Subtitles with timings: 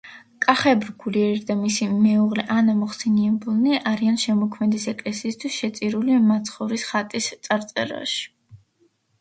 [0.43, 8.27] კახაბერ გურიელი და მისი მეუღლე ანა მოხსენიებულნი არიან შემოქმედის ეკლესიისთვის შეწირული მაცხოვრის ხატის წარწერაში.